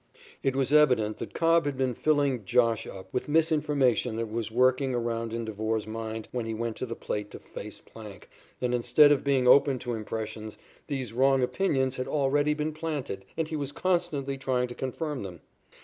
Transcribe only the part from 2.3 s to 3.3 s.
"Josh" up with